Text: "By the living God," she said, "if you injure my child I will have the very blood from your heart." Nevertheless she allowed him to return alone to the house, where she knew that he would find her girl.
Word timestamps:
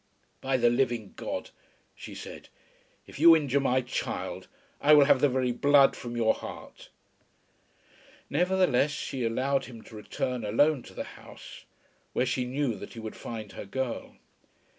"By 0.41 0.57
the 0.57 0.71
living 0.71 1.13
God," 1.15 1.51
she 1.93 2.15
said, 2.15 2.49
"if 3.05 3.19
you 3.19 3.35
injure 3.35 3.59
my 3.59 3.81
child 3.81 4.47
I 4.81 4.93
will 4.93 5.05
have 5.05 5.21
the 5.21 5.29
very 5.29 5.51
blood 5.51 5.95
from 5.95 6.17
your 6.17 6.33
heart." 6.33 6.89
Nevertheless 8.27 8.89
she 8.89 9.23
allowed 9.23 9.65
him 9.65 9.83
to 9.83 9.95
return 9.95 10.43
alone 10.43 10.81
to 10.89 10.95
the 10.95 11.03
house, 11.03 11.65
where 12.13 12.25
she 12.25 12.45
knew 12.45 12.73
that 12.79 12.93
he 12.93 12.99
would 12.99 13.15
find 13.15 13.51
her 13.51 13.65
girl. 13.67 14.15